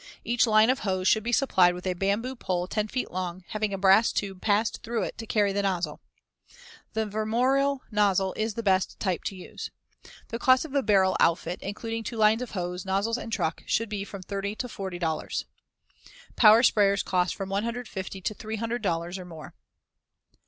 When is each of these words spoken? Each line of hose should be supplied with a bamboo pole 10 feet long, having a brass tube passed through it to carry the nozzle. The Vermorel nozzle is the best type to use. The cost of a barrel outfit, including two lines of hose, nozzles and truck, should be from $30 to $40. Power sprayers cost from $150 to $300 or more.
Each 0.25 0.47
line 0.47 0.71
of 0.71 0.79
hose 0.79 1.07
should 1.07 1.21
be 1.21 1.31
supplied 1.31 1.75
with 1.75 1.85
a 1.85 1.93
bamboo 1.93 2.35
pole 2.35 2.65
10 2.65 2.87
feet 2.87 3.11
long, 3.11 3.43
having 3.49 3.71
a 3.71 3.77
brass 3.77 4.11
tube 4.11 4.41
passed 4.41 4.81
through 4.81 5.03
it 5.03 5.15
to 5.19 5.27
carry 5.27 5.53
the 5.53 5.61
nozzle. 5.61 6.01
The 6.93 7.05
Vermorel 7.05 7.81
nozzle 7.91 8.33
is 8.33 8.55
the 8.55 8.63
best 8.63 8.99
type 8.99 9.23
to 9.25 9.35
use. 9.35 9.69
The 10.29 10.39
cost 10.39 10.65
of 10.65 10.73
a 10.73 10.81
barrel 10.81 11.15
outfit, 11.19 11.59
including 11.61 12.03
two 12.03 12.17
lines 12.17 12.41
of 12.41 12.53
hose, 12.53 12.83
nozzles 12.83 13.19
and 13.19 13.31
truck, 13.31 13.61
should 13.67 13.89
be 13.89 14.03
from 14.03 14.23
$30 14.23 14.57
to 14.57 14.67
$40. 14.67 15.45
Power 16.35 16.63
sprayers 16.63 17.05
cost 17.05 17.35
from 17.35 17.49
$150 17.49 18.23
to 18.23 18.33
$300 18.33 19.17
or 19.19 19.25
more. 19.25 19.53